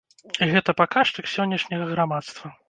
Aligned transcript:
Гэта 0.53 0.73
паказчык 0.79 1.29
сённяшняга 1.35 1.85
грамадства. 1.93 2.53